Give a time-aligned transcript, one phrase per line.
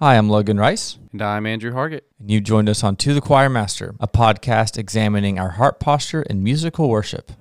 [0.00, 2.02] Hi, I'm Logan Rice, And I'm Andrew Hargett.
[2.20, 6.44] and you joined us on To the Choirmaster, a podcast examining our heart posture in
[6.44, 7.32] musical worship.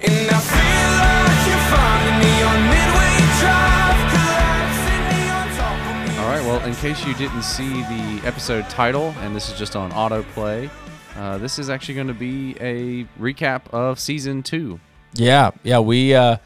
[0.00, 6.10] And I feel like you're finding me on Midway Drive, collapsing me on top of
[6.12, 6.18] me.
[6.18, 9.74] All right, well, in case you didn't see the episode title, and this is just
[9.74, 10.70] on autoplay,
[11.16, 14.78] uh, this is actually going to be a recap of season two.
[15.14, 16.36] Yeah, yeah, we uh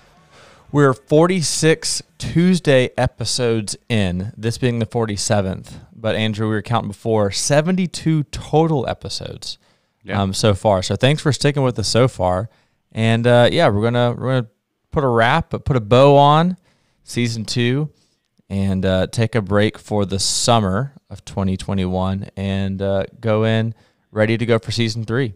[0.72, 5.72] we're 46 Tuesday episodes in, this being the 47th.
[5.94, 9.58] But Andrew, we were counting before 72 total episodes
[10.02, 10.20] Yeah.
[10.22, 10.82] um, so far.
[10.82, 12.48] So thanks for sticking with us so far.
[12.92, 14.48] And uh, yeah, we're gonna we're gonna
[14.90, 16.56] put a wrap, but put a bow on
[17.04, 17.90] season two,
[18.48, 23.74] and uh, take a break for the summer of 2021, and uh, go in
[24.10, 25.34] ready to go for season three.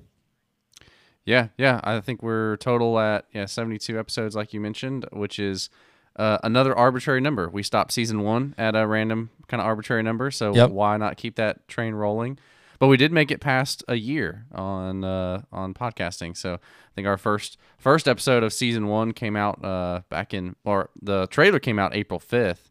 [1.25, 1.81] Yeah, yeah.
[1.85, 5.71] I think we're total at yeah 72 episodes, like you mentioned, which is
[6.17, 7.49] uh, another arbitrary number.
[7.49, 10.71] We stopped season one at a random kind of arbitrary number, so Yep.
[10.71, 12.39] why not keep that train rolling?
[12.79, 16.37] But we did make it past a year on uh, on podcasting.
[16.37, 16.59] So I
[16.95, 21.27] think our first first episode of season one came out uh, back in, or the
[21.29, 22.71] trailer came out April 5th,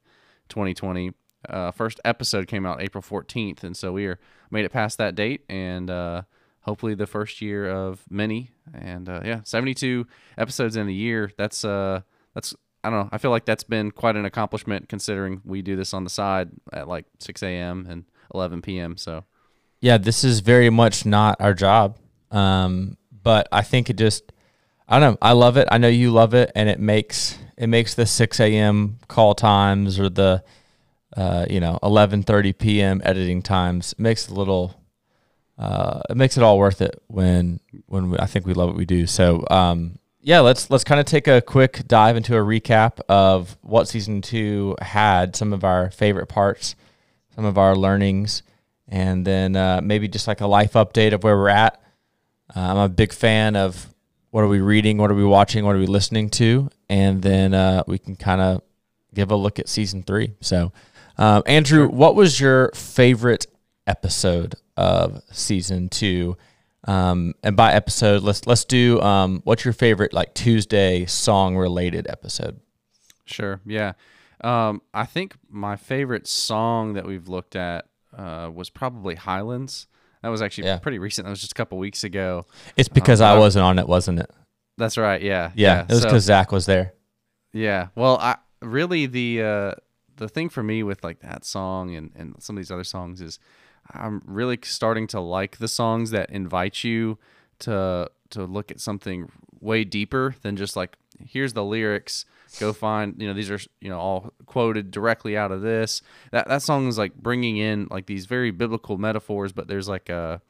[0.50, 1.14] 2020.
[1.50, 4.20] Uh, first episode came out April 14th, and so we are
[4.52, 6.22] made it past that date, and uh,
[6.64, 8.52] hopefully the first year of many.
[8.74, 11.32] And uh, yeah, 72 episodes in a year.
[11.38, 12.02] That's uh,
[12.34, 13.10] that's I don't know.
[13.12, 16.50] I feel like that's been quite an accomplishment considering we do this on the side
[16.74, 17.88] at like 6 a.m.
[17.90, 18.98] and 11 p.m.
[18.98, 19.24] So
[19.80, 21.98] yeah, this is very much not our job.
[22.32, 24.32] Um, but I think it just,
[24.88, 25.18] I don't know.
[25.22, 25.68] I love it.
[25.72, 29.00] I know you love it, and it makes it makes the six a.m.
[29.08, 30.44] call times or the,
[31.16, 33.02] uh, you know, eleven thirty p.m.
[33.04, 34.80] editing times makes a little.
[35.58, 38.78] Uh, it makes it all worth it when when we, I think we love what
[38.78, 39.06] we do.
[39.06, 43.58] So um, yeah, let's let's kind of take a quick dive into a recap of
[43.62, 46.76] what season two had, some of our favorite parts,
[47.36, 48.42] some of our learnings,
[48.88, 51.82] and then uh, maybe just like a life update of where we're at.
[52.56, 53.94] Uh, I'm a big fan of
[54.32, 57.54] what are we reading, what are we watching, what are we listening to, and then
[57.54, 58.62] uh, we can kind of
[59.14, 60.34] give a look at season three.
[60.42, 60.72] So,
[61.18, 63.46] um, Andrew, what was your favorite
[63.88, 66.38] episode of season two?
[66.86, 72.08] Um, and by episode, let's let's do um, what's your favorite like Tuesday song related
[72.10, 72.60] episode?
[73.26, 73.62] Sure.
[73.66, 73.94] Yeah.
[74.44, 77.86] Um, I think my favorite song that we've looked at
[78.18, 79.88] uh, was probably Highlands.
[80.22, 80.80] That was actually Yeah.
[80.80, 81.26] pretty recent.
[81.26, 82.46] That was just a couple weeks ago.
[82.76, 84.30] It's because Um, I wasn't on it, wasn't it?
[84.78, 85.22] That's right.
[85.22, 85.52] Yeah.
[85.56, 86.94] Yeah, it was So- because Zach was there.
[87.54, 87.88] Yeah.
[87.96, 89.72] Well, I really the uh,
[90.18, 93.22] the thing for me with like that song and and some of these other songs
[93.22, 93.40] is
[93.92, 97.18] I'm really starting to like the songs that invite you
[97.60, 102.26] to to look at something way deeper than just like here's the lyrics
[102.60, 106.02] go find you know these are you know all quoted directly out of this
[106.32, 110.10] that that song is like bringing in like these very biblical metaphors but there's like
[110.10, 110.42] a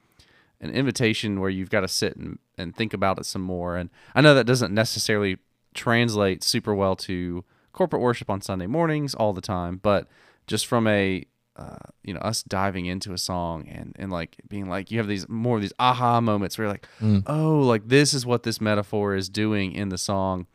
[0.63, 3.75] an invitation where you've got to sit and, and think about it some more.
[3.75, 5.37] And I know that doesn't necessarily
[5.73, 10.07] translate super well to corporate worship on Sunday mornings all the time, but
[10.47, 14.67] just from a uh, you know us diving into a song and and like being
[14.69, 16.87] like you have these more of these aha moments where you're like
[17.27, 20.47] oh like this is what this metaphor is doing in the song.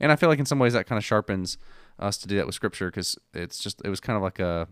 [0.00, 1.56] And i feel like in some ways that kind of sharpens
[1.98, 4.66] us to do that with scripture because it's just it was kind of like a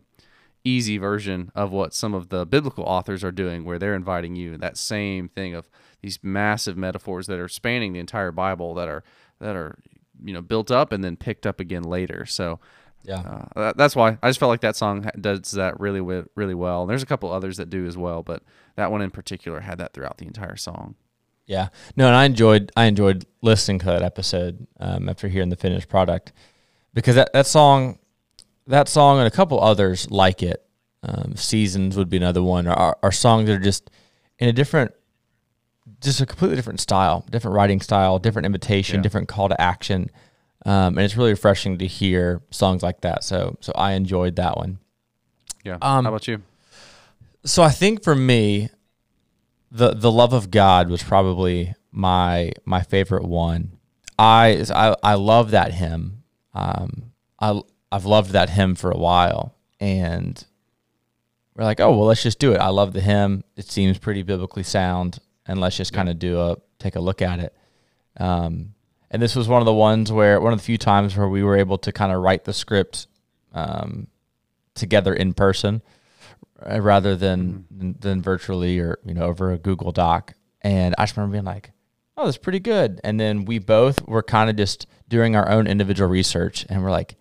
[0.64, 4.56] easy version of what some of the biblical authors are doing where they're inviting you
[4.56, 5.70] that same thing of
[6.02, 9.04] these massive metaphors that are spanning the entire bible that are
[9.38, 9.78] that are
[10.24, 12.26] you know built up and then picked up again later.
[12.26, 12.58] So
[13.02, 13.20] Yeah.
[13.20, 16.00] uh, that- that's why I just felt like that song does that really
[16.34, 16.82] really well.
[16.82, 18.42] And there's a couple others that do as well, but
[18.76, 20.94] that one in particular had that throughout the entire song.
[21.46, 25.56] Yeah, no, and I enjoyed I enjoyed listening to that episode um, after hearing the
[25.56, 26.32] finished product
[26.92, 27.98] because that, that song,
[28.66, 30.62] that song and a couple others like it,
[31.02, 32.66] um, seasons would be another one.
[32.66, 33.90] Our songs that are just
[34.38, 34.92] in a different,
[36.02, 39.02] just a completely different style, different writing style, different invitation, Yeah.
[39.02, 40.10] different call to action,
[40.66, 43.24] um, and it's really refreshing to hear songs like that.
[43.24, 44.78] So so I enjoyed that one.
[45.64, 45.78] Yeah.
[45.82, 46.42] Um, How about you?
[47.44, 48.70] So I think for me,
[49.70, 53.72] the the love of God was probably my my favorite one.
[54.18, 56.22] I I, I love that hymn.
[56.54, 57.60] Um, I
[57.90, 60.44] I've loved that hymn for a while, and
[61.54, 62.58] we're like, oh well, let's just do it.
[62.58, 63.44] I love the hymn.
[63.56, 67.22] It seems pretty biblically sound, and let's just kind of do a take a look
[67.22, 67.54] at it.
[68.18, 68.74] Um,
[69.10, 71.42] and this was one of the ones where one of the few times where we
[71.42, 73.06] were able to kind of write the script
[73.54, 74.06] um,
[74.74, 75.82] together in person
[76.68, 80.34] uh, rather than, than than virtually or you know over a Google Doc.
[80.60, 81.70] And I just remember being like,
[82.16, 85.66] "Oh, that's pretty good." And then we both were kind of just doing our own
[85.66, 87.14] individual research, and we're like,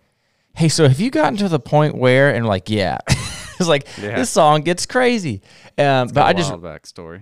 [0.55, 4.15] "Hey, so have you gotten to the point where?" And like, yeah, it's like Yeah.
[4.15, 5.41] this song gets crazy.
[5.77, 7.21] Um, but I just backstory.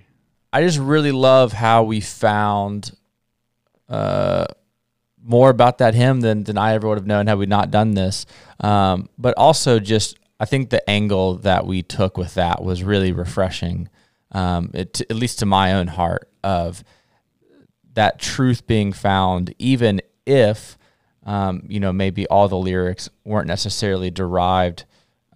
[0.53, 2.95] I just really love how we found
[3.89, 4.45] uh,
[5.21, 7.95] more about that hymn than, than I ever would have known had we not done
[7.95, 8.25] this.
[8.59, 13.11] Um, but also, just I think the angle that we took with that was really
[13.11, 13.89] refreshing,
[14.31, 16.83] um, it, at least to my own heart, of
[17.93, 20.77] that truth being found, even if
[21.23, 24.85] um, you know maybe all the lyrics weren't necessarily derived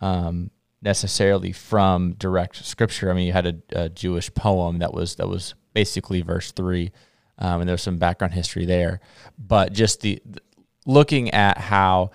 [0.01, 3.09] um, necessarily from direct scripture.
[3.09, 6.91] I mean, you had a, a Jewish poem that was that was basically verse three,
[7.39, 8.99] um, and there's some background history there.
[9.37, 10.41] But just the, the-
[10.85, 12.11] looking at how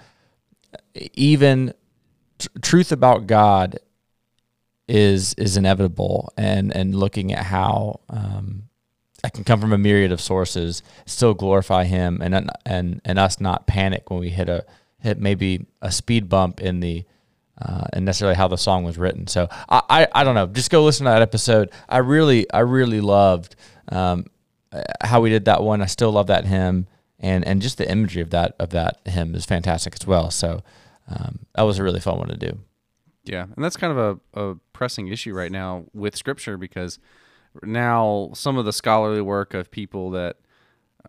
[1.15, 1.73] even
[2.39, 3.79] tr- truth about God
[4.89, 8.65] is is inevitable, and and looking at how um,
[9.23, 13.41] that can come from a myriad of sources, still glorify Him, and and and us
[13.41, 14.65] not panic when we hit a
[14.99, 17.05] hit maybe a speed bump in the
[17.61, 19.27] uh, and necessarily how the song was written.
[19.27, 20.47] So I, I I don't know.
[20.47, 21.71] Just go listen to that episode.
[21.89, 23.57] I really I really loved
[23.89, 24.27] um,
[25.03, 25.83] how we did that one.
[25.83, 26.87] I still love that hymn,
[27.19, 30.31] and and just the imagery of that of that hymn is fantastic as well.
[30.31, 30.63] So
[31.09, 32.59] um, that was a really fun one to do.
[33.25, 36.99] Yeah, and that's kind of a, a pressing issue right now with scripture because
[37.63, 40.37] now some of the scholarly work of people that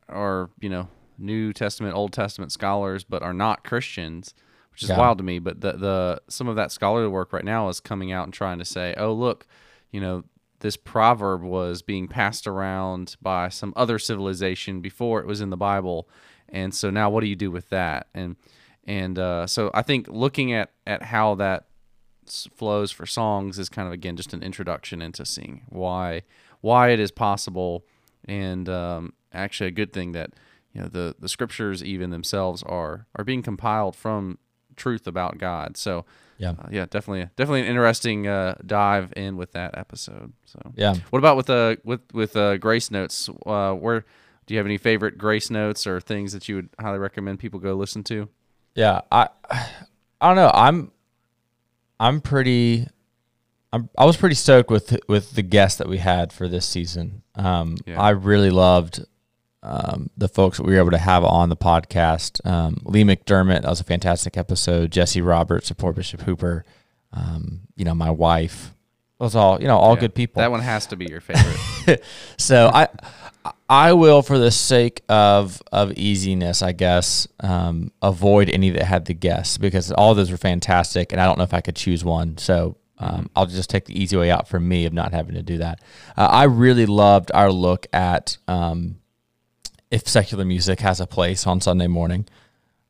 [0.07, 4.33] are, you know, New Testament, Old Testament scholars but are not Christians,
[4.71, 4.97] which is Yeah.
[4.97, 8.11] wild to me, but the the some of that scholarly work right now is coming
[8.11, 9.47] out and trying to say, "Oh, look,
[9.91, 10.23] you know,
[10.65, 15.57] this proverb was being passed around by some other civilization before it was in the
[15.57, 16.09] Bible,
[16.49, 18.35] and so now what do you do with that?" And
[18.83, 21.67] and uh, so I think looking at at how that
[22.55, 26.23] flows for songs is kind of again just an introduction into seeing why
[26.61, 27.85] why it is possible
[28.27, 30.31] and um, actually a good thing that
[30.73, 34.39] you know the the scriptures even themselves are are being compiled from
[34.75, 35.77] truth about God.
[35.77, 36.05] So
[36.37, 36.51] Yeah.
[36.59, 40.33] uh, yeah, definitely definitely an interesting uh, dive in with that episode.
[40.45, 40.95] So Yeah.
[41.09, 43.29] what about with uh with with uh, grace notes?
[43.45, 44.05] Uh, where
[44.45, 47.59] do you have any favorite grace notes or things that you would highly recommend people
[47.59, 48.29] go listen to?
[48.75, 49.29] Yeah, I
[50.21, 50.51] I don't know.
[50.53, 50.91] I'm
[51.99, 52.87] I'm pretty
[53.73, 57.23] I'm I was pretty stoked with with the guest that we had for this season.
[57.35, 58.01] Um Yeah.
[58.01, 59.05] I really loved
[59.65, 62.45] um, the folks that we were able to have on the podcast.
[62.45, 64.91] Um, Lee McDermott, that was a fantastic episode.
[64.91, 66.63] Jesse Roberts, support Bishop Hooper.
[67.11, 68.73] Um, you know, my wife.
[69.19, 70.41] Those all you know, all Yeah, good people.
[70.41, 72.03] That one has to be your favorite.
[72.37, 72.87] So I
[73.69, 79.05] I will, for the sake of of easiness, I guess, um, avoid any that had
[79.05, 82.03] the guests because all those were fantastic, and I don't know if I could choose
[82.03, 82.37] one.
[82.37, 85.43] So um, I'll just take the easy way out for me of not having to
[85.43, 85.79] do that.
[86.17, 88.97] Uh, I really loved our look at um,
[89.91, 92.27] if secular music has a place on Sunday morning.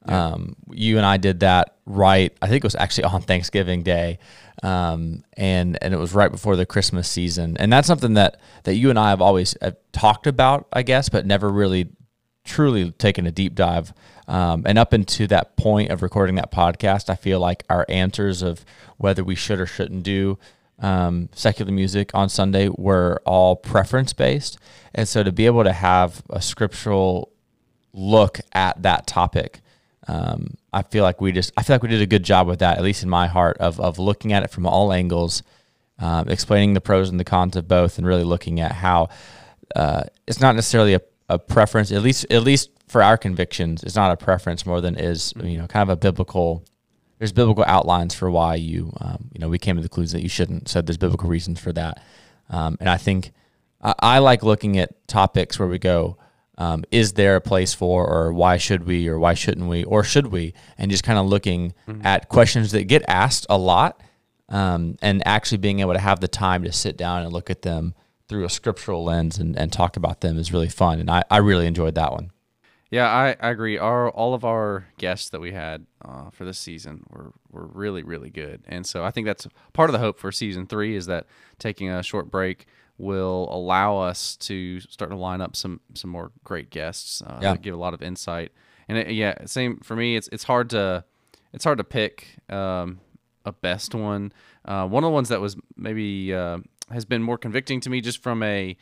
[0.08, 2.36] Um, you and I did that right.
[2.42, 4.20] I think it was actually on Thanksgiving Day,
[4.64, 7.58] um, and and it was right before the Christmas season.
[7.58, 11.10] And that's something that that you and I have always uh, talked about, I guess,
[11.10, 11.90] but never really
[12.44, 13.94] truly taken a deep dive.
[14.28, 18.42] Um, and up into that point of recording that podcast, I feel like our answers
[18.42, 18.66] of
[18.98, 20.38] whether we should or shouldn't do
[20.80, 24.58] um, secular music on Sunday were all preference based.
[24.94, 27.32] And so to be able to have a scriptural
[27.94, 29.62] look at that topic.
[30.08, 32.60] Um, I feel like we just I feel like we did a good job with
[32.60, 35.42] that, at least in my heart, of of looking at it from all angles,
[35.98, 39.10] um, explaining the pros and the cons of both, and really looking at how
[39.76, 43.96] uh, it's not necessarily a, a preference, at least at least for our convictions, it's
[43.96, 46.64] not a preference more than is you know kind of a biblical.
[47.18, 50.24] There's biblical outlines for why you um, you know we came to the conclusion that
[50.24, 50.70] you shouldn't.
[50.70, 52.04] So there's biblical reasons for that,
[52.50, 53.32] um, and I think
[53.82, 56.18] I, I like looking at topics where we go
[56.58, 60.04] um, is there a place for or why should we or why shouldn't we or
[60.04, 60.54] should we?
[60.78, 64.02] And just kind of looking at questions that get asked a lot
[64.50, 67.64] um, and actually being able to have the time to sit down and look at
[67.64, 67.94] them
[68.28, 71.00] through a scriptural lens and, and talk about them is really fun.
[71.00, 72.32] And I, I really enjoyed that one
[72.92, 73.78] Yeah, I, I agree.
[73.78, 78.04] Our all of our guests that we had uh, for this season were were really
[78.04, 81.08] really good, and so I think that's part of the hope for season three is
[81.08, 81.26] that
[81.60, 86.32] taking a short break will allow us to start to line up some some more
[86.44, 87.52] great guests uh, Yeah.
[87.54, 88.52] that give a lot of insight.
[88.88, 90.16] And it, yeah, same for me.
[90.16, 91.04] It's it's hard to
[91.54, 93.00] it's hard to pick um,
[93.46, 94.32] a best one.
[94.64, 96.60] Uh, one of the ones that was maybe uh,
[96.92, 98.78] has been more convicting to me just from a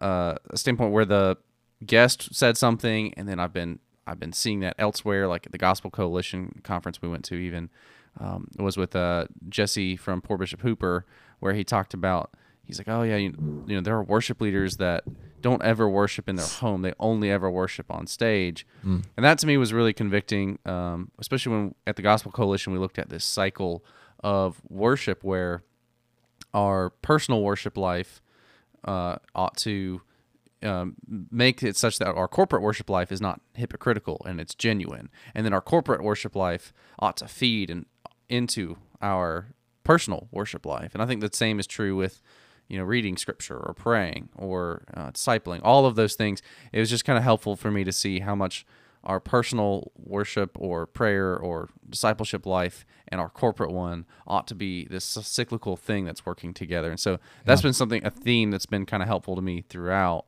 [0.00, 1.36] uh, a standpoint where the
[1.84, 5.58] guest said something, and then I've been I've been seeing that elsewhere, like at the
[5.58, 7.34] Gospel Coalition conference we went to.
[7.36, 7.70] Even
[8.18, 11.06] um, it was with uh, Jesse from Poor Bishop Hooper,
[11.38, 12.30] where he talked about
[12.64, 15.04] he's like, oh yeah, you, you know there are worship leaders that
[15.40, 16.82] don't ever worship in their home.
[16.82, 18.66] They only ever worship on stage.
[19.16, 22.78] And that to me was really convicting, um, especially when at the Gospel Coalition we
[22.78, 23.84] looked at this cycle
[24.22, 25.62] of worship where
[26.52, 28.20] our personal worship life
[28.84, 30.02] uh, ought to
[30.62, 30.94] um,
[31.30, 35.44] make it such that our corporate worship life is not hypocritical and it's genuine, and
[35.44, 37.86] then our corporate worship life ought to feed and
[38.28, 40.94] into our personal worship life.
[40.94, 42.22] And I think the same is true with
[42.68, 45.60] you know reading scripture or praying or uh, discipling.
[45.62, 46.42] All of those things.
[46.72, 48.64] It was just kind of helpful for me to see how much
[49.02, 54.86] our personal worship or prayer or discipleship life and our corporate one ought to be
[54.90, 56.90] this cyclical thing that's working together.
[56.90, 60.26] And so that's been something a theme that's been kind of helpful to me throughout.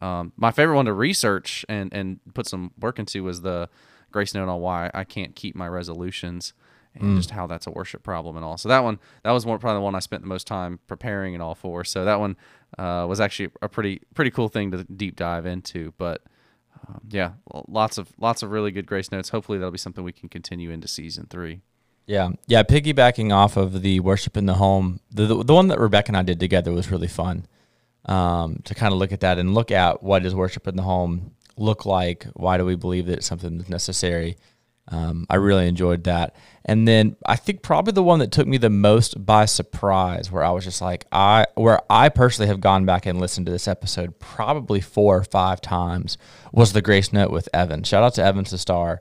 [0.00, 3.68] Um, my favorite one to research and and put some work into was the
[4.10, 6.52] grace note on why I can't keep my resolutions
[6.94, 8.58] and just how that's a worship problem and all.
[8.58, 11.34] So that one that was one probably the one I spent the most time preparing
[11.34, 11.84] and all for.
[11.84, 12.36] So that one
[12.78, 15.94] uh, was actually a pretty pretty cool thing to deep dive into.
[15.98, 16.22] But
[16.88, 17.32] um, yeah,
[17.68, 19.28] lots of lots of really good grace notes.
[19.28, 21.60] Hopefully that'll be something we can continue into season three.
[22.06, 22.64] Yeah, yeah.
[22.64, 26.16] Piggybacking off of the worship in the home, the the, the one that Rebecca and
[26.16, 27.46] I did together was really fun.
[28.06, 30.82] Um, to kind of look at that and look at what does worship in the
[30.82, 32.26] home look like?
[32.32, 34.36] Why do we believe that it's something that's necessary?
[34.88, 36.34] Um, I really enjoyed that.
[36.64, 40.42] And then I think probably the one that took me the most by surprise, where
[40.42, 43.68] I was just like, I, where I personally have gone back and listened to this
[43.68, 46.18] episode probably four or five times,
[46.52, 47.84] was the Grace Note with Evan.
[47.84, 49.00] Shout out to Evan Star.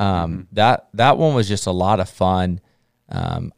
[0.00, 2.60] Um, That that one was just a lot of fun.
[3.10, 3.52] Um,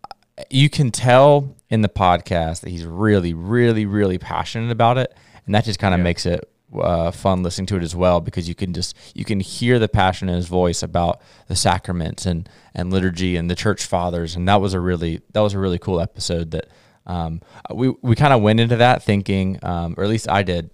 [0.50, 5.12] you can tell in the podcast that he's really, really, really passionate about it,
[5.46, 6.04] and that just kind of Yeah.
[6.04, 6.46] makes it
[6.80, 9.88] uh, fun listening to it as well because you can just you can hear the
[9.88, 14.46] passion in his voice about the sacraments and and liturgy and the church fathers, and
[14.48, 16.68] that was a really that was a really cool episode that
[17.06, 17.40] um,
[17.74, 20.70] we we kind of went into that thinking, um, or at least I did.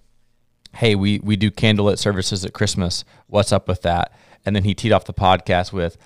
[0.75, 3.05] Hey, we we do candlelit services at Christmas.
[3.29, 4.13] What's up with that?
[4.45, 5.97] And then he teed off the podcast with,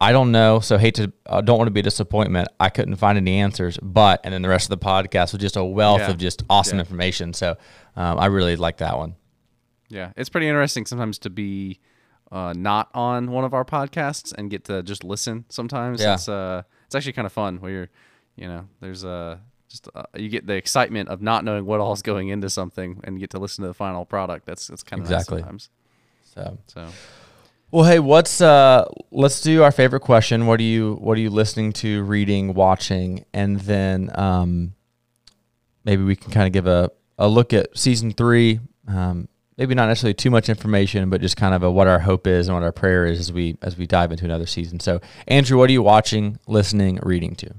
[0.00, 0.60] I don't know.
[0.60, 2.48] So hate to, uh, don't want to be a disappointment.
[2.60, 5.56] I couldn't find any answers, but, and then the rest of the podcast was just
[5.56, 6.10] a wealth Yeah.
[6.10, 6.80] of just awesome Yeah.
[6.82, 7.32] information.
[7.32, 7.56] So
[7.96, 9.14] um, I really like that one.
[9.88, 11.80] Yeah, it's pretty interesting sometimes to be
[12.32, 15.44] uh, not on one of our podcasts and get to just listen.
[15.48, 16.14] Sometimes Yeah.
[16.14, 17.88] it's uh, it's actually kind of fun where you're,
[18.36, 19.38] you know, there's uh,
[19.68, 23.14] just uh, you get the excitement of not knowing what all's going into something and
[23.16, 24.44] you get to listen to the final product.
[24.44, 25.36] That's that's kind of Exactly.
[25.36, 25.70] nice sometimes.
[26.34, 26.88] So, So
[27.70, 30.46] well, hey, what's, uh, let's do our favorite question.
[30.46, 33.24] What are you, what are you listening to, reading, watching?
[33.32, 34.74] And then um,
[35.84, 38.60] maybe we can kind of give a, a look at season three.
[38.88, 42.26] Um, maybe not necessarily too much information, but just kind of a, what our hope
[42.26, 44.80] is and what our prayer is as we as we dive into another season.
[44.80, 47.54] So, Andrew, what are you watching, listening, reading to?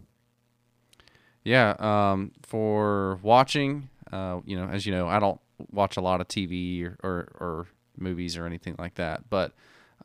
[1.44, 5.40] Yeah, um, for watching, uh, you know, as you know, I don't
[5.72, 9.30] watch a lot of TV or, or, or movies or anything like that.
[9.30, 9.54] But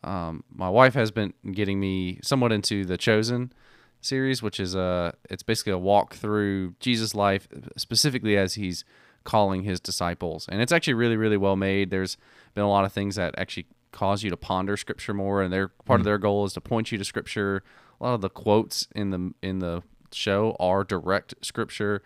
[0.05, 3.53] um, my wife has been getting me somewhat into the Chosen
[4.01, 8.85] series, which is a it's basically a walk through Jesus' life, specifically as he's
[9.25, 11.91] calling his disciples, and it's actually really really well made.
[11.91, 12.17] There's
[12.55, 15.69] been a lot of things that actually cause you to ponder Scripture more, and their
[15.69, 17.63] part of their goal is to point you to Scripture.
[18.01, 22.03] A lot of the quotes in the in the show are direct Scripture.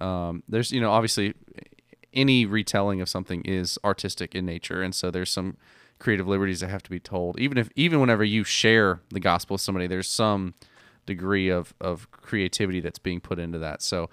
[0.00, 1.34] Um, there's you know obviously
[2.12, 5.56] any retelling of something is artistic in nature, and so there's some
[5.98, 7.38] creative liberties that have to be told.
[7.38, 10.54] Even if even whenever you share the gospel with somebody, there's some
[11.06, 13.82] degree of of creativity that's being put into that.
[13.82, 14.10] So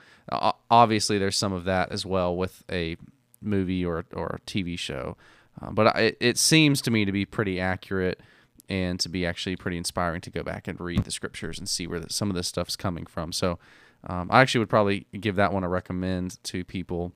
[0.69, 2.97] obviously there's some of that as well with a
[3.41, 5.17] movie or or a TV show.
[5.61, 8.19] Uh, but I, it seems to me to be pretty accurate
[8.67, 11.87] and to be actually pretty inspiring to go back and read the scriptures and see
[11.87, 13.31] where the, some of this stuff's coming from.
[13.31, 13.59] So
[14.07, 17.13] um, I actually would probably give that one a recommend to people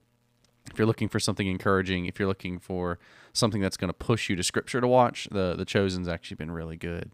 [0.70, 2.98] if you're looking for something encouraging, if you're looking for
[3.32, 6.50] something that's going to push you to scripture to watch, the the Chosen's actually been
[6.50, 7.10] really good.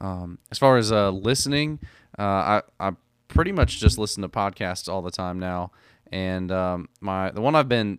[0.00, 1.80] Um, as far as uh, listening,
[2.18, 2.92] uh, I I
[3.28, 5.72] pretty much just listen to podcasts all the time now,
[6.10, 7.98] and um, my the one I've been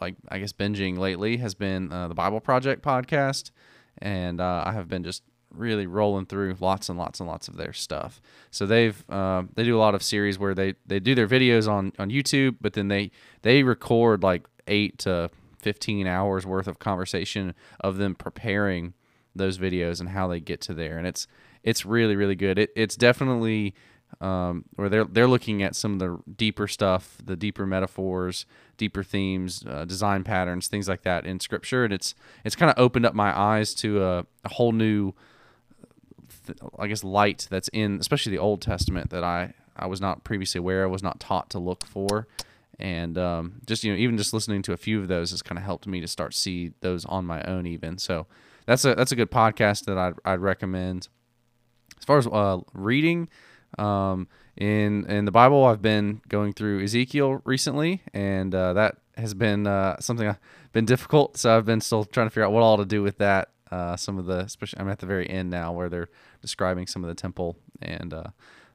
[0.00, 3.50] like I guess binging lately has been uh, the Bible Project podcast,
[3.98, 5.22] and uh, I have been just
[5.54, 8.20] really rolling through lots and lots and lots of their stuff.
[8.50, 11.68] So they've uh, they do a lot of series where they they do their videos
[11.68, 13.10] on on YouTube, but then they
[13.42, 18.94] they record like eight to fifteen hours worth of conversation of them preparing
[19.34, 21.26] those videos and how they get to there, and it's
[21.62, 22.58] it's really really good.
[22.58, 23.74] It, it's definitely
[24.20, 29.02] um, where they're they're looking at some of the deeper stuff, the deeper metaphors, deeper
[29.02, 32.14] themes, uh, design patterns, things like that in Scripture, and it's
[32.44, 35.12] it's kind of opened up my eyes to a, a whole new,
[36.46, 40.24] th- I guess, light that's in especially the Old Testament that I I was not
[40.24, 42.26] previously aware, of, was not taught to look for,
[42.78, 45.58] and um, just you know even just listening to a few of those has kind
[45.58, 47.98] of helped me to start see those on my own even.
[47.98, 48.26] So
[48.66, 51.08] that's a that's a good podcast that I'd, I'd recommend.
[51.98, 53.28] As far as uh, reading,
[53.78, 59.34] um, in in the Bible, I've been going through Ezekiel recently, and uh, that has
[59.34, 60.40] been uh, something I've
[60.72, 61.36] been difficult.
[61.36, 63.50] So I've been still trying to figure out what all to do with that.
[63.70, 66.08] Uh, some of the, especially I'm at the very end now where they're
[66.42, 68.24] describing some of the temple, and uh,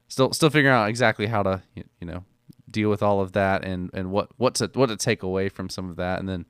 [0.08, 2.24] still still figuring out exactly how to you know
[2.70, 5.68] deal with all of that and and what what to what to take away from
[5.68, 6.46] some of that, and then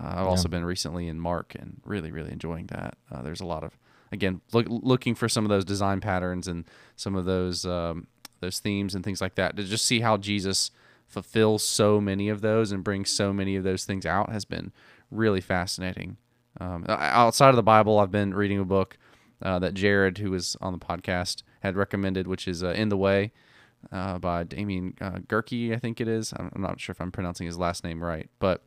[0.00, 2.96] uh, I've also been recently in Mark and really really enjoying that.
[3.10, 3.78] Uh, there's a lot of
[4.12, 6.64] again look, looking for some of those design patterns and
[6.96, 8.06] some of those um,
[8.40, 10.70] those themes and things like that to just see how Jesus
[11.06, 14.72] fulfills so many of those and brings so many of those things out has been
[15.10, 16.16] really fascinating.
[16.60, 18.98] Um, outside of the Bible, I've been reading a book
[19.42, 22.96] uh, that Jared, who was on the podcast, had recommended, which is uh, In the
[22.96, 23.32] Way
[23.92, 26.32] uh, by Damien uh, Gerke, I think it is.
[26.36, 28.64] I'm, not sure if I'm pronouncing his last name right, but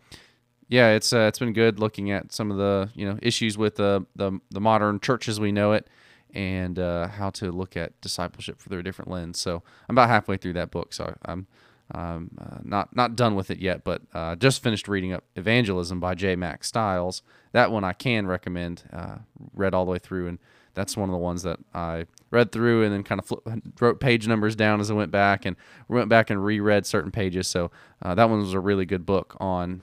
[0.68, 3.76] yeah, it's uh, it's been good looking at some of the you know issues with
[3.76, 5.88] the the, the modern church as we know it,
[6.34, 9.40] and uh, how to look at discipleship through a different lens.
[9.40, 11.48] So I'm about halfway through that book, so I'm
[11.94, 16.00] um, uh, not not done with it yet, but uh, just finished reading up Evangelism
[16.00, 16.36] by J.
[16.36, 17.22] Mack Stiles.
[17.52, 18.84] That one I can recommend.
[18.94, 19.18] Uh,
[19.54, 20.40] read all the way through, and
[20.74, 23.34] that's one of the ones that I read through and then kind of
[23.82, 25.56] wrote page numbers down as I went back and
[25.88, 27.48] went back and reread certain pages.
[27.48, 29.82] So uh, that one was a really good book on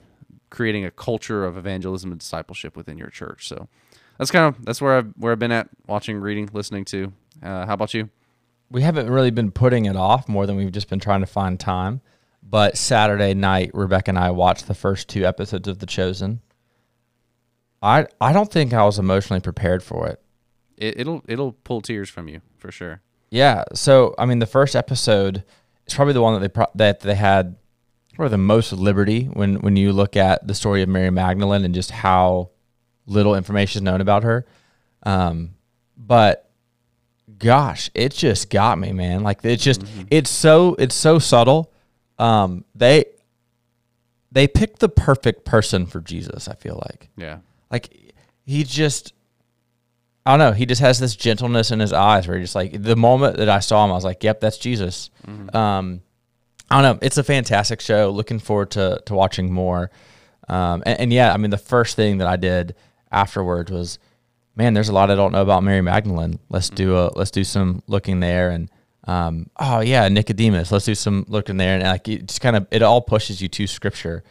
[0.49, 3.47] creating a culture of evangelism and discipleship within your church.
[3.47, 3.67] So
[4.17, 7.11] that's kind of that's where I've where I've been at watching, reading, listening to.
[7.43, 8.09] Uh, how about you?
[8.69, 11.59] We haven't really been putting it off more than we've just been trying to find
[11.59, 12.01] time.
[12.43, 16.41] But Saturday night, Rebecca and I watched the first two episodes of The Chosen.
[17.81, 20.21] I I don't think I was emotionally prepared for it.
[20.77, 23.01] It, it'll it'll pull tears from you for sure.
[23.29, 23.63] Yeah.
[23.73, 25.43] So I mean, the first episode
[25.85, 27.57] is probably the one that they pro- that they had
[28.15, 31.73] probably the most liberty when when you look at the story of Mary Magdalene and
[31.73, 32.51] just how
[33.05, 34.45] little information is known about her.
[35.03, 35.51] Um,
[35.97, 36.46] but
[37.39, 39.23] gosh, it just got me, man.
[39.23, 41.71] Like it's just it's so it's so subtle.
[42.19, 43.05] Um, they
[44.31, 46.47] they picked the perfect person for Jesus.
[46.47, 47.39] I feel like Yeah.
[47.71, 48.13] like
[48.45, 49.13] he just
[50.25, 52.81] I don't know, he just has this gentleness in his eyes where he just like
[52.83, 55.09] the moment that I saw him, I was like, Yep, that's Jesus.
[55.53, 56.01] Um
[56.69, 56.99] I don't know.
[57.01, 58.09] It's a fantastic show.
[58.09, 59.89] Looking forward to to watching more.
[60.49, 62.75] Um and, and yeah, I mean the first thing that I did
[63.11, 63.99] afterwards was
[64.57, 66.39] man, there's a lot I don't know about Mary Magdalene.
[66.49, 68.69] Let's do a let's do some looking there and
[69.07, 70.69] um, oh yeah, Nicodemus.
[70.71, 73.47] Let's do some looking there, and like it just kind of it all pushes you
[73.47, 74.23] to Scripture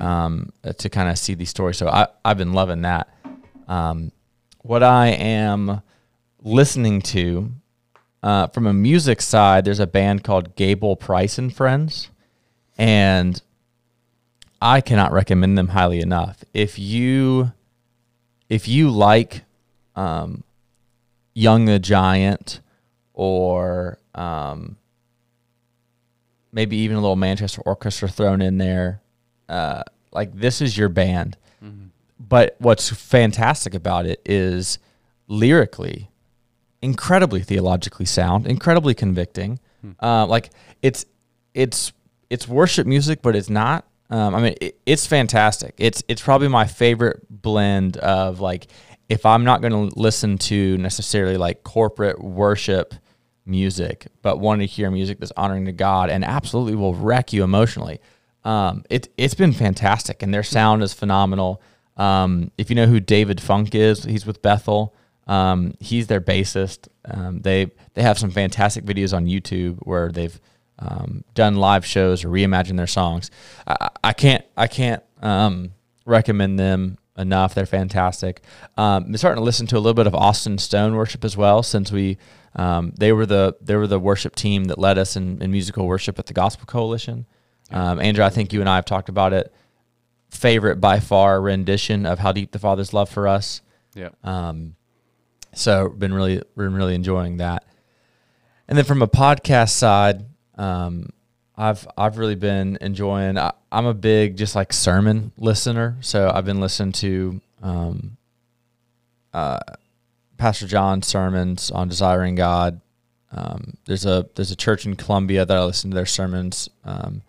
[0.00, 1.76] um, uh, to kind of see these stories.
[1.76, 3.08] So I I've been loving that.
[3.68, 4.10] Um,
[4.62, 5.82] what I am
[6.42, 7.52] listening to
[8.24, 12.10] uh, from a music side, there's a band called Gable Price and Friends,
[12.76, 13.40] and
[14.60, 16.42] I cannot recommend them highly enough.
[16.52, 17.52] If you
[18.48, 19.42] if you like
[19.96, 20.44] um,
[21.34, 22.60] Young the Giant
[23.12, 24.76] or um,
[26.52, 29.00] maybe even a little Manchester Orchestra thrown in there,
[29.48, 31.36] uh, like this is your band.
[32.18, 34.78] But what's fantastic about it is
[35.26, 36.10] lyrically
[36.80, 39.58] incredibly theologically sound, incredibly convicting.
[40.00, 40.50] Uh, like
[40.82, 41.04] it's
[41.54, 41.92] it's
[42.30, 43.86] it's worship music, but it's not.
[44.10, 45.74] Um, I mean, it, it's fantastic.
[45.78, 48.66] It's it's probably my favorite blend of like
[49.08, 52.94] if I'm not going to listen to necessarily like corporate worship
[53.46, 57.44] music, but want to hear music that's honoring to God and absolutely will wreck you
[57.44, 58.00] emotionally.
[58.44, 61.62] Um, it it's been fantastic, and their sound is phenomenal.
[61.96, 64.94] Um, if you know who David Funk is, he's with Bethel.
[65.26, 66.88] Um, he's their bassist.
[67.06, 70.38] Um, they they have some fantastic videos on YouTube where they've
[70.78, 73.30] um, done live shows or reimagined their songs.
[73.66, 75.72] I, I can't I can't um,
[76.04, 77.54] recommend them enough.
[77.54, 78.42] They're fantastic.
[78.76, 81.62] Um, I'm starting to listen to a little bit of Austin Stone worship as well,
[81.62, 82.18] since we
[82.56, 85.86] um, they were the they were the worship team that led us in, in musical
[85.86, 87.26] worship at the Gospel Coalition.
[87.70, 89.52] Um, Andrew, I think you and I have talked about it.
[90.30, 93.62] Favorite by far rendition of "How Deep the Father's Love for Us."
[93.94, 94.10] Yeah.
[94.22, 94.74] Um,
[95.52, 97.64] so been really been really enjoying that.
[98.66, 100.24] And then from a podcast side,
[100.56, 101.10] um,
[101.56, 103.38] I've I've really been enjoying.
[103.38, 108.16] I, I'm a big just like sermon listener, so I've been listening to um,
[109.32, 109.60] uh,
[110.36, 112.80] Pastor John's sermons on desiring God.
[113.30, 117.22] Um, there's a there's a church in Columbia that I listen to their sermons, um,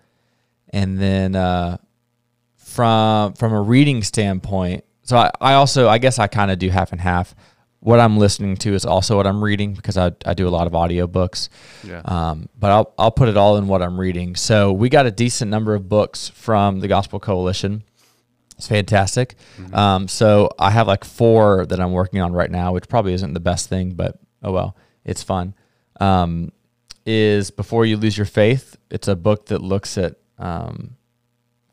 [0.69, 1.77] and then uh,
[2.57, 6.69] from from a reading standpoint, so I, I also I guess I kind of do
[6.69, 7.35] half and half.
[7.85, 10.65] What I'm listening to is also what I'm reading because I, I do a lot
[10.65, 11.49] of audiobooks.
[11.83, 12.01] Yeah.
[12.03, 14.35] Um, but I'll I'll put it all in what I'm reading.
[14.35, 17.83] So we got a decent number of books from the Gospel Coalition.
[18.57, 19.35] It's fantastic.
[19.71, 23.35] Um, so I have like four that I'm working on right now, which probably isn't
[23.35, 25.53] the best thing, but oh well, it's fun.
[25.99, 26.51] Um,
[27.05, 28.77] is Before You Lose Your Faith.
[28.89, 30.95] It's a book that looks at um,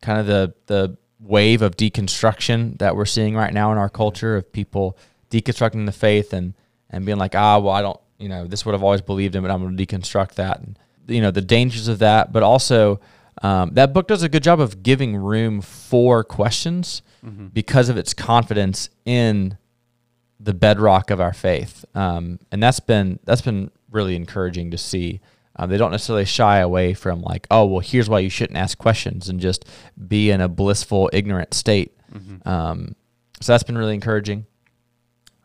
[0.03, 4.37] kind of the the wave of deconstruction that we're seeing right now in our culture
[4.37, 4.99] of people
[5.33, 6.55] deconstructing the faith and
[6.91, 9.35] and being like, ah, well, I don't, you know, this is what I've always believed
[9.35, 12.43] in, but I'm going to deconstruct that, and you know, the dangers of that, but
[12.43, 13.01] also
[13.43, 17.03] um, that book does a good job of giving room for questions
[17.53, 19.57] because of its confidence in
[20.41, 25.21] the bedrock of our faith, um, and that's been that's been really encouraging to see.
[25.55, 28.77] Um, they don't necessarily shy away from like, oh, well, here's why you shouldn't ask
[28.79, 29.67] questions and just
[30.09, 31.95] be in a blissful, ignorant state.
[32.49, 32.97] Um,
[33.41, 34.47] so that's been really encouraging.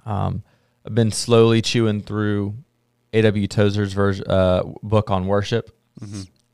[0.08, 0.44] Um,
[0.86, 2.56] I've been slowly chewing through
[3.14, 3.48] A.W.
[3.48, 5.70] Tozer's uh, book on worship,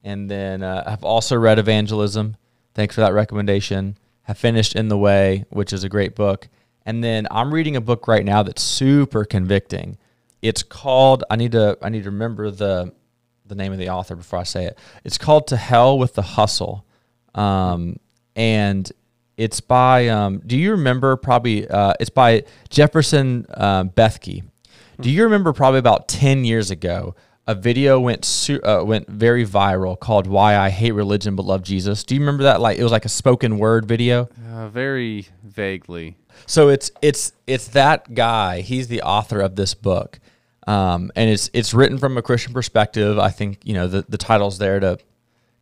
[0.03, 2.35] and then uh, I've also read Evangelism.
[2.73, 3.97] Thanks for that recommendation.
[4.23, 6.47] Have finished In the Way, which is a great book,
[6.85, 9.97] and then I'm reading a book right now that's super convicting.
[10.41, 12.93] It's called I need to I need to remember the
[13.45, 14.79] the name of the author before I say it.
[15.03, 16.85] It's called To Hell with the Hustle,
[17.35, 17.97] um,
[18.35, 18.91] and
[19.43, 20.07] it's by.
[20.07, 21.15] Um, do you remember?
[21.17, 21.67] Probably.
[21.67, 24.43] Uh, it's by Jefferson um, Bethke.
[25.01, 25.53] Do you remember?
[25.53, 27.15] Probably about ten years ago,
[27.47, 31.63] a video went su- uh, went very viral called "Why I Hate Religion But Love
[31.63, 32.61] Jesus." Do you remember that?
[32.61, 34.29] Like it was like a spoken word video.
[34.51, 36.15] Uh, very vaguely.
[36.45, 38.61] So it's it's it's that guy.
[38.61, 40.19] He's the author of this book,
[40.67, 43.17] um, and it's it's written from a Christian perspective.
[43.19, 44.97] I think you know the the title's there to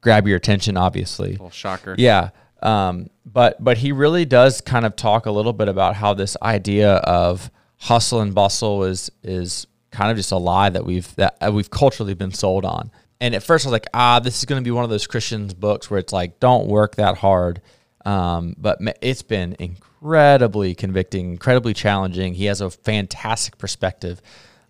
[0.02, 0.78] grab your attention.
[0.78, 1.96] Obviously, Little shocker.
[1.98, 2.30] yeah.
[2.62, 6.38] Um, but but he really does kind of talk a little bit about how this
[6.42, 11.38] idea of hustle and bustle is is kind of just a lie that we've that
[11.42, 12.92] uh, we've culturally been sold on.
[13.20, 15.06] And at first I was like, ah, this is going to be one of those
[15.06, 17.62] Christians books where it's like, don't work that hard.
[18.04, 22.34] Um, but it's been incredibly convicting, incredibly challenging.
[22.34, 24.22] He has a fantastic perspective.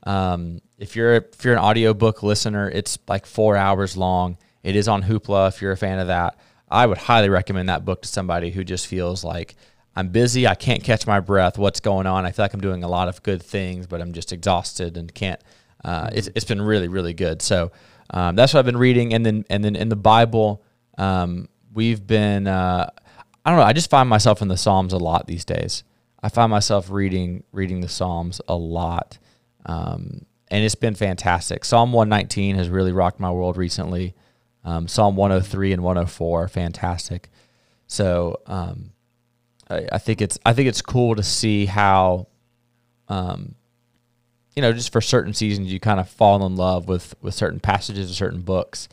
[0.04, 4.38] Um, if you're if you're an audiobook listener, it's like four hours long.
[4.64, 6.38] It is on Hoopla if you're a fan of that.
[6.72, 9.56] I would highly recommend that book to somebody who just feels like
[9.96, 11.58] I'm busy, I can't catch my breath.
[11.58, 12.26] What's going on?
[12.26, 15.14] I feel like I'm doing a lot of good things, but I'm just exhausted and
[15.14, 15.42] can't.
[15.84, 17.42] Uh, it's, it's been really really good.
[17.42, 17.72] So
[18.12, 20.64] um, that's what I've been reading, and then and then in the Bible,
[20.98, 22.48] um, we've been.
[22.48, 22.90] Uh,
[23.44, 23.66] I don't know.
[23.66, 25.84] I just find myself in the Psalms a lot these days.
[26.22, 29.18] I find myself reading reading the Psalms a lot,
[29.66, 31.66] um, and it's been fantastic.
[31.66, 34.16] Psalm 119 has really rocked my world recently.
[34.64, 37.30] Um, Psalm 103 and 104 are fantastic.
[37.88, 38.92] So um,
[39.70, 42.28] I, I think it's I think it's cool to see how,
[43.08, 43.56] um,
[44.56, 47.60] you know, just for certain seasons you kind of fall in love with with certain
[47.60, 48.88] passages or certain books,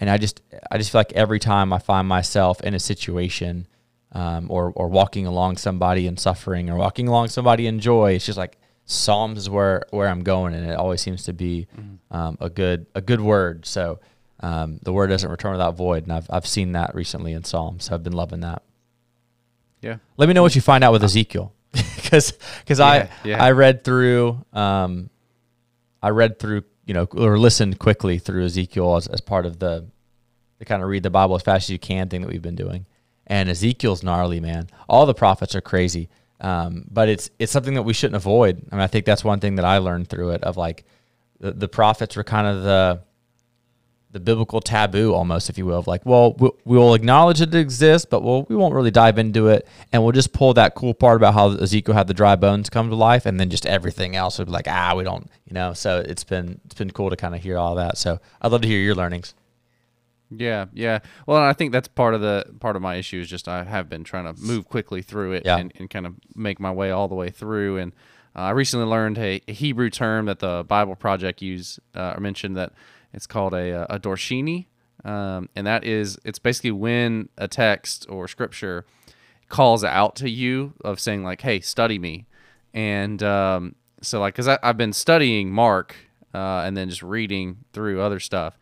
[0.00, 3.66] and I just I just feel like every time I find myself in a situation,
[4.12, 8.26] um, or or walking along somebody in suffering, or walking along somebody in joy, it's
[8.26, 11.68] just like Psalms is where where I'm going, and it always seems to be
[12.10, 13.66] um, a good a good word.
[13.66, 14.00] So.
[14.42, 17.84] Um, the word doesn't return without void, and I've I've seen that recently in Psalms.
[17.84, 18.62] So I've been loving that.
[19.80, 19.96] Yeah.
[20.16, 22.32] Let me know what you find out with Ezekiel, because
[22.80, 23.44] I Yeah, yeah.
[23.44, 25.10] I read through um,
[26.02, 29.86] I read through you know or listened quickly through Ezekiel as, as part of the
[30.58, 32.56] the kind of read the Bible as fast as you can thing that we've been
[32.56, 32.86] doing,
[33.26, 34.68] and Ezekiel's gnarly man.
[34.88, 36.08] All the prophets are crazy,
[36.40, 38.60] um, but it's it's something that we shouldn't avoid.
[38.72, 40.84] I mean, I think that's one thing that I learned through it of like
[41.38, 43.02] the, the prophets were kind of the
[44.12, 48.06] the biblical taboo almost if you will of like well we- we'll acknowledge it exists
[48.08, 51.16] but we'll, we won't really dive into it and we'll just pull that cool part
[51.16, 54.38] about how ezekiel had the dry bones come to life and then just everything else
[54.38, 57.16] would be like ah we don't you know so it's been it's been cool to
[57.16, 59.34] kind of hear all that so i'd love to hear your learnings
[60.30, 61.00] Yeah, yeah.
[61.26, 63.88] Well, I think that's part of the part of my issue is just I have
[63.90, 65.58] been trying to move quickly through it Yeah.
[65.58, 67.76] and, and kind of make my way all the way through.
[67.76, 67.92] And
[68.34, 72.20] uh, I recently learned a, a Hebrew term that the Bible Project use uh, or
[72.20, 72.72] mentioned that
[73.12, 74.66] it's called a a darsheni,
[75.04, 78.84] um, and that is it's basically when a text or scripture
[79.48, 82.26] calls out to you of saying like, "Hey, study me,"
[82.72, 85.94] and um, so like because I've been studying Mark
[86.34, 88.58] uh, and then just reading through other stuff,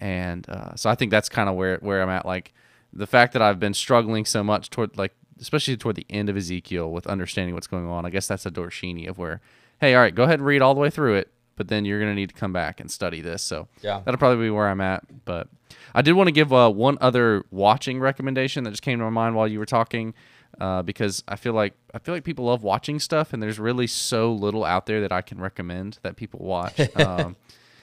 [0.00, 2.26] and uh, so I think that's kind of where where I'm at.
[2.26, 2.52] Like
[2.92, 6.36] the fact that I've been struggling so much toward like especially toward the end of
[6.36, 8.06] Ezekiel with understanding what's going on.
[8.06, 9.40] I guess that's a darsheni of where,
[9.80, 12.00] hey, all right, go ahead and read all the way through it, but then you're
[12.00, 13.42] gonna need to come back and study this.
[13.42, 14.00] So Yeah.
[14.04, 15.04] that'll probably be where I'm at.
[15.24, 15.48] But
[15.94, 19.10] I did want to give uh, one other watching recommendation that just came to my
[19.10, 20.14] mind while you were talking.
[20.60, 23.86] uh, because I feel like I feel like people love watching stuff, and there's really
[23.86, 26.78] so little out there that I can recommend that people watch.
[26.96, 27.36] Um,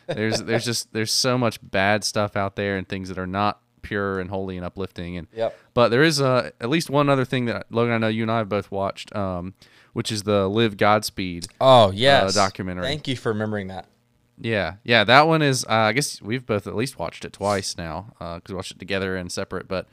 [0.06, 3.60] there's there's just there's so much bad stuff out there and things that are not
[3.82, 5.18] pure and holy and uplifting.
[5.18, 5.58] And Yep.
[5.74, 8.32] but there is uh, at least one other thing that Logan, I know you and
[8.32, 9.54] I have both watched, um,
[10.00, 11.48] which is the Live Godspeed.
[11.60, 12.86] Oh yes, documentary.
[12.86, 13.86] Thank you for remembering that.
[14.40, 15.66] Yeah, yeah, that one is.
[15.66, 18.80] Uh, I guess we've both at least watched it twice now because we watched it
[18.80, 19.68] together and separate.
[19.68, 19.90] But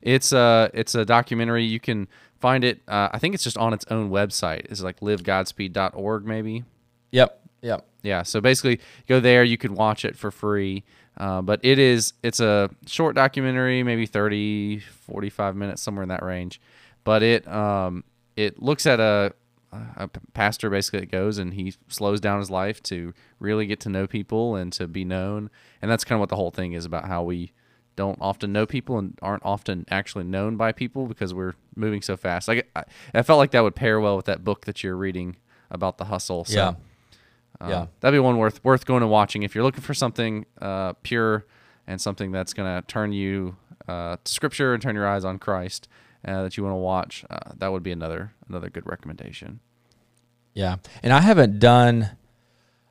[0.00, 1.62] it's a it's a documentary.
[1.62, 2.08] You can
[2.40, 2.80] find it.
[2.88, 4.64] Uh, I think it's just on its own website.
[4.70, 6.64] It's like livegodspeed.org maybe.
[7.10, 7.38] Yep.
[7.60, 7.86] Yep.
[8.00, 8.22] Yeah.
[8.22, 9.44] So basically, go there.
[9.44, 10.84] You can watch it for free.
[11.18, 16.22] Uh, but it is it's a short documentary, maybe 30, 45 minutes, somewhere in that
[16.22, 16.62] range.
[17.04, 18.04] But it um,
[18.36, 19.34] it looks at a
[19.72, 23.88] a pastor basically that goes and he slows down his life to really get to
[23.88, 25.50] know people and to be known.
[25.80, 27.52] And that's kind of what the whole thing is about how we
[27.96, 32.16] don't often know people and aren't often actually known by people because we're moving so
[32.16, 32.48] fast.
[32.48, 35.36] Like I, I felt like that would pair well with that book that you're reading
[35.70, 36.44] about the hustle.
[36.44, 36.68] So, Yeah.
[37.60, 37.86] um, Yeah.
[38.00, 41.46] that'd be one worth worth going and watching if you're looking for something uh, pure
[41.86, 43.56] and something that's gonna turn you
[43.86, 45.88] uh, to Scripture and turn your eyes on Christ
[46.24, 47.24] uh, that you want to watch.
[47.30, 49.60] Uh, that would be another another good recommendation.
[50.54, 50.76] Yeah.
[51.02, 52.10] And I haven't done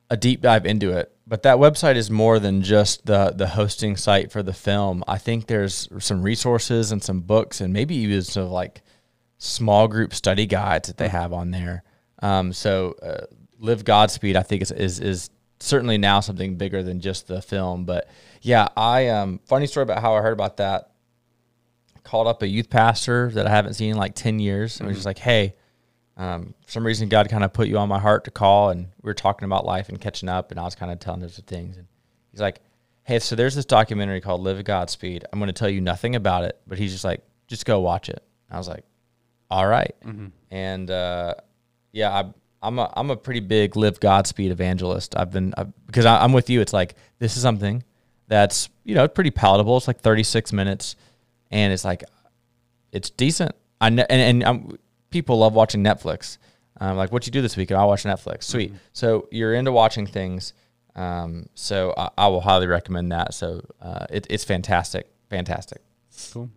[0.10, 3.96] a deep dive into it, but that website is more than just the the hosting
[3.96, 5.04] site for the film.
[5.08, 8.82] I think there's some resources and some books and maybe even some like
[9.38, 11.84] small group study guides that they have on there.
[12.22, 13.26] Um, so uh,
[13.60, 17.86] Live Godspeed, I think is, is is certainly now something bigger than just the film.
[17.86, 18.10] But
[18.42, 20.92] yeah, I um funny story about how I heard about that.
[22.10, 24.98] Called up a youth pastor that I haven't seen in like ten years, and was
[24.98, 25.54] just like, "Hey,
[26.18, 28.88] um, for some reason God kind of put you on my heart to call, and
[29.02, 31.30] we were talking about life and catching up, and I was kind of telling him
[31.30, 31.86] some things, and
[32.32, 32.62] he's like,
[33.04, 35.24] "Hey, so there's this documentary called Live at Godspeed.
[35.32, 38.10] I'm going to tell you nothing about it, but he's just like, just go watch
[38.10, 38.86] it." I was like,
[39.52, 39.94] "All right."
[40.50, 41.36] and uh,
[41.92, 45.16] yeah, I, I'm a I'm a pretty big Live Godspeed evangelist.
[45.16, 46.60] I've been i because I, I'm with you.
[46.60, 47.84] It's like this is something
[48.28, 49.78] that's you know pretty palatable.
[49.78, 50.96] It's like 36 minutes,
[51.52, 52.04] and it's like
[52.92, 53.54] it's decent.
[53.82, 54.78] I know, and, and um,
[55.10, 56.38] people love watching Netflix.
[56.82, 58.44] Um, like what you do this week, and I watch Netflix.
[58.44, 58.74] Sweet.
[58.94, 60.54] So you're into watching things.
[60.96, 63.34] Um, so I, I will highly recommend that.
[63.34, 65.82] So uh, it, it's fantastic, fantastic.
[66.32, 66.50] Cool.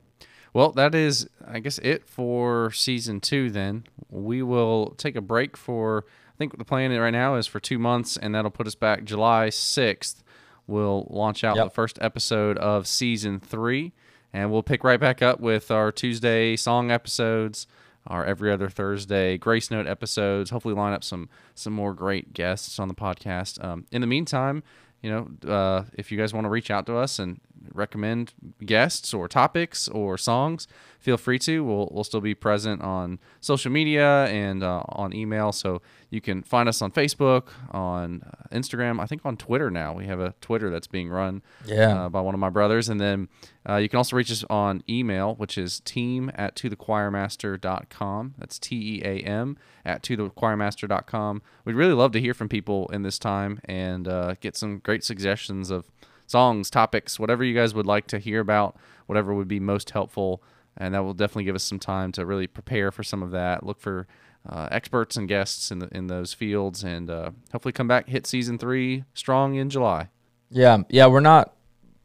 [0.54, 3.50] Well, that is, I guess, it for season two.
[3.50, 6.04] Then we will take a break for.
[6.34, 9.04] I think the plan right now is for two months, and that'll put us back
[9.04, 10.22] July sixth.
[10.66, 11.66] We'll launch out Yep.
[11.66, 13.92] the first episode of season three,
[14.32, 17.66] and we'll pick right back up with our Tuesday song episodes,
[18.06, 20.50] our every other Thursday Grace Note episodes.
[20.50, 23.62] Hopefully, line up some some more great guests on the podcast.
[23.62, 24.62] Um, in the meantime,
[25.02, 27.40] you know, uh, if you guys want to reach out to us and
[27.72, 28.32] recommend
[28.64, 30.66] guests or topics or songs,
[30.98, 31.64] feel free to.
[31.64, 35.52] We'll, we'll still be present on social media and uh, on email.
[35.52, 39.92] So you can find us on Facebook, on uh, Instagram, I think on Twitter now.
[39.94, 42.04] We have a Twitter that's being run Yeah.
[42.04, 42.88] uh, by one of my brothers.
[42.88, 43.28] And then
[43.68, 48.34] uh, you can also reach us on email, which is team at tothechoirmaster.com.
[48.38, 51.42] That's T E A M at tothechoirmaster.com.
[51.64, 55.04] We'd really love to hear from people in this time and uh, get some great
[55.04, 55.86] suggestions of
[56.32, 60.42] songs, topics, whatever you guys would like to hear about, whatever would be most helpful.
[60.76, 63.64] And that will definitely give us some time to really prepare for some of that.
[63.64, 64.08] Look for
[64.48, 68.26] uh, experts and guests in the, in those fields, and uh, hopefully come back hit
[68.26, 70.08] season three strong in July.
[70.50, 71.54] Yeah, yeah, we're not.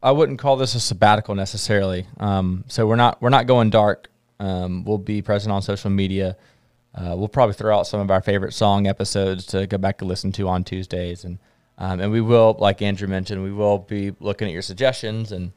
[0.02, 2.06] I wouldn't call this a sabbatical necessarily.
[2.20, 4.08] Um, so we're not we're not going dark.
[4.38, 6.36] Um, we'll be present on social media.
[6.94, 10.08] Uh, we'll probably throw out some of our favorite song episodes to go back and
[10.08, 11.38] listen to on Tuesdays, and
[11.78, 15.52] um, and we will, like Andrew mentioned, we will be looking at your suggestions and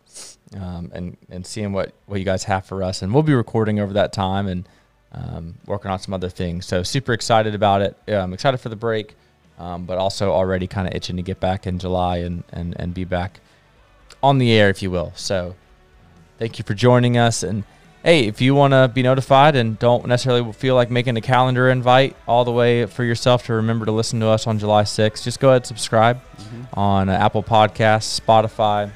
[0.60, 3.80] um, and and seeing what what you guys have for us, and we'll be recording
[3.80, 4.68] over that time and
[5.14, 6.66] um, working on some other things.
[6.66, 7.98] So super excited about it.
[8.08, 9.16] Yeah, I'm excited for the break,
[9.58, 12.94] um, but also already kind of itching to get back in July and and and
[12.94, 13.40] be back
[14.22, 15.14] on the air, if you will.
[15.16, 15.56] So
[16.38, 17.42] thank you for joining us.
[17.42, 17.64] And
[18.04, 21.70] hey, if you want to be notified and don't necessarily feel like making a calendar
[21.70, 25.24] invite all the way for yourself to remember to listen to us on July 6th,
[25.24, 26.20] just go ahead and subscribe
[26.74, 28.90] on uh, Apple Podcasts, Spotify,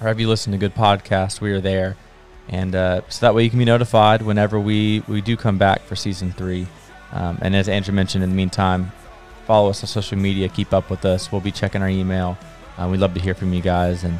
[0.00, 1.40] wherever you listen to good podcasts.
[1.40, 1.96] We are there.
[2.48, 5.82] And uh, so that way you can be notified whenever we, we do come back
[5.82, 6.66] for season three.
[7.12, 8.90] Um, and as Andrew mentioned, in the meantime,
[9.46, 11.30] follow us on social media, keep up with us.
[11.30, 12.36] We'll be checking our email.
[12.76, 14.18] Uh, we'd love to hear from you guys and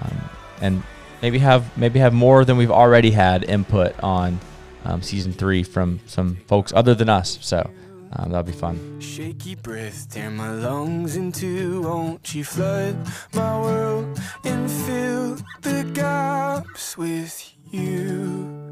[0.00, 0.82] um, and
[1.22, 4.38] maybe have maybe have more than we've already had input on
[4.84, 7.38] um, season three from some folks other than us.
[7.40, 7.70] So
[8.14, 9.00] um, that'll be fun.
[9.00, 11.82] Shaky breath, tear my lungs into.
[11.82, 12.96] Won't you flood
[13.32, 18.71] my world and fill the gaps with you?